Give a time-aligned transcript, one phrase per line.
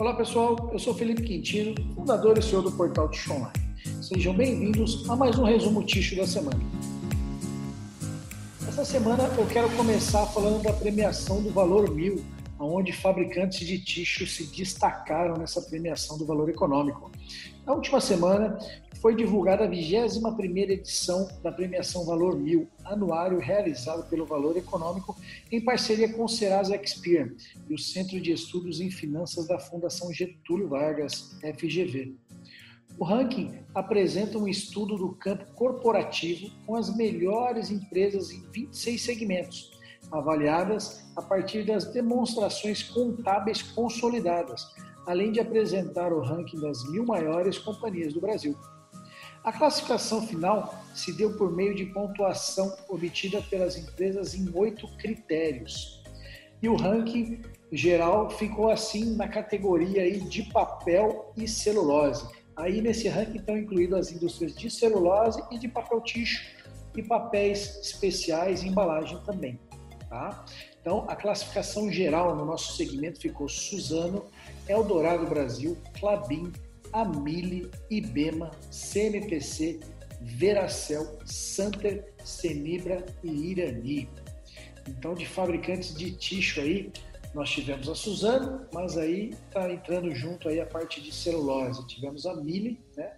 [0.00, 3.52] Olá pessoal, eu sou Felipe Quintino, fundador e CEO do portal Ticho Online.
[4.00, 6.58] Sejam bem-vindos a mais um resumo Ticho da semana.
[8.66, 12.24] Essa semana eu quero começar falando da premiação do Valor Mil,
[12.66, 17.10] onde fabricantes de ticho se destacaram nessa premiação do valor econômico.
[17.64, 18.58] Na última semana,
[19.00, 25.16] foi divulgada a 21ª edição da premiação Valor Mil, anuário realizado pelo Valor Econômico
[25.50, 27.30] em parceria com o Serasa Experian
[27.68, 32.14] e o Centro de Estudos em Finanças da Fundação Getúlio Vargas, FGV.
[32.98, 39.79] O ranking apresenta um estudo do campo corporativo com as melhores empresas em 26 segmentos,
[40.12, 44.66] avaliadas a partir das demonstrações contábeis consolidadas,
[45.06, 48.56] além de apresentar o ranking das mil maiores companhias do Brasil.
[49.42, 56.02] A classificação final se deu por meio de pontuação obtida pelas empresas em oito critérios.
[56.62, 57.40] E o ranking
[57.72, 62.28] geral ficou assim na categoria aí de papel e celulose.
[62.54, 66.44] Aí nesse ranking estão incluídas as indústrias de celulose e de papel ticho
[66.94, 69.58] e papéis especiais e embalagem também.
[70.10, 70.44] Tá?
[70.80, 74.24] Então, a classificação geral no nosso segmento ficou Suzano,
[74.68, 76.52] Eldorado Brasil, Clabin,
[76.92, 79.78] Amili, Ibema, CMPC,
[80.20, 84.10] Veracel, Santer, Senibra e Irani.
[84.88, 86.92] Então, de fabricantes de ticho aí,
[87.32, 91.86] nós tivemos a Suzano, mas aí está entrando junto aí a parte de celulose.
[91.86, 93.16] Tivemos a Mili, né?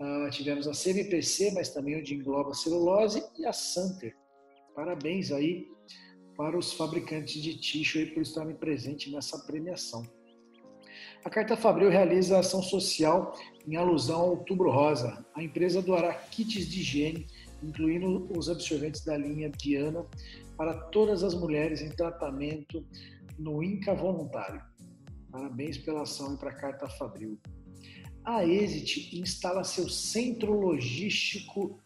[0.00, 4.16] Uh, tivemos a CMPC, mas também onde engloba a celulose, e a Santer.
[4.74, 5.68] Parabéns aí
[6.36, 10.04] para os fabricantes de ticho aí por estarem presentes nessa premiação.
[11.24, 15.26] A Carta Fabril realiza ação social em alusão ao Outubro Rosa.
[15.34, 17.26] A empresa doará kits de higiene,
[17.62, 20.06] incluindo os absorventes da linha Diana,
[20.56, 22.84] para todas as mulheres em tratamento
[23.38, 24.62] no INCA voluntário.
[25.30, 27.38] Parabéns pela ação e para a Carta Fabril.
[28.24, 31.80] A Exit instala seu centro logístico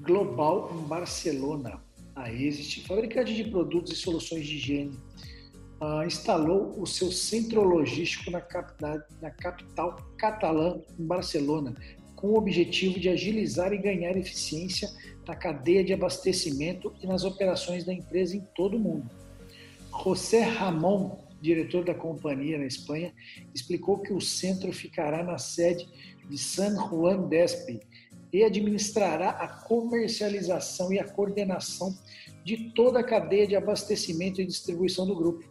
[0.00, 1.82] global em Barcelona.
[2.14, 4.96] A Exit, fabricante de produtos e soluções de higiene,
[5.80, 11.74] uh, instalou o seu centro logístico na capital, na capital catalã, em Barcelona,
[12.14, 14.88] com o objetivo de agilizar e ganhar eficiência
[15.26, 19.10] na cadeia de abastecimento e nas operações da empresa em todo o mundo.
[20.02, 23.12] José Ramón, diretor da companhia na Espanha,
[23.54, 25.88] explicou que o centro ficará na sede
[26.28, 27.80] de San Juan Despe
[28.34, 31.96] e administrará a comercialização e a coordenação
[32.42, 35.48] de toda a cadeia de abastecimento e distribuição do grupo,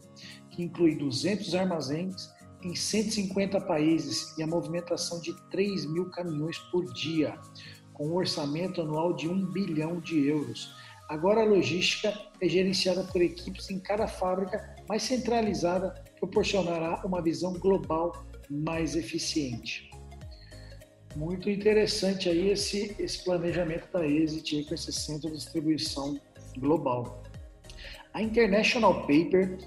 [0.52, 2.30] que inclui 200 armazéns
[2.62, 7.40] em 150 países e a movimentação de 3 mil caminhões por dia,
[7.94, 10.76] com um orçamento anual de 1 bilhão de euros.
[11.08, 17.54] Agora a logística é gerenciada por equipes em cada fábrica, mais centralizada, proporcionará uma visão
[17.54, 19.93] global mais eficiente.
[21.16, 26.19] Muito interessante aí esse, esse planejamento da Exit com esse centro de distribuição
[26.57, 27.24] global.
[28.13, 29.57] A International Paper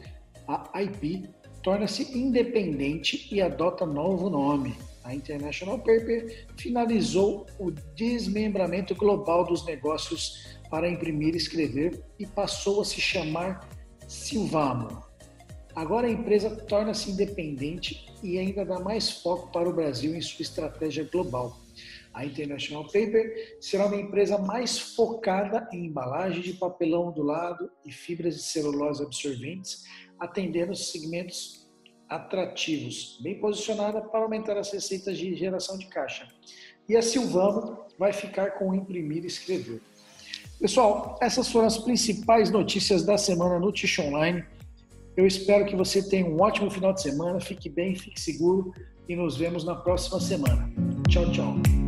[0.49, 1.29] a IP
[1.63, 4.77] torna-se independente e adota novo nome.
[5.03, 12.81] A International Paper finalizou o desmembramento global dos negócios para imprimir e escrever e passou
[12.81, 13.69] a se chamar
[14.07, 15.06] Silvamo.
[15.77, 20.41] Agora a empresa torna-se independente e ainda dá mais foco para o Brasil em sua
[20.41, 21.55] estratégia global.
[22.15, 27.93] A International Paper será uma empresa mais focada em embalagem de papelão do lado e
[27.93, 29.85] fibras de celulose absorventes,
[30.19, 31.69] atendendo segmentos
[32.09, 36.27] atrativos, bem posicionada para aumentar as receitas de geração de caixa.
[36.89, 39.83] E a Silvano vai ficar com imprimir e escrever.
[40.59, 44.43] Pessoal, essas foram as principais notícias da semana no Tish Online.
[45.17, 48.73] Eu espero que você tenha um ótimo final de semana, fique bem, fique seguro
[49.09, 50.71] e nos vemos na próxima semana.
[51.09, 51.86] Tchau, tchau.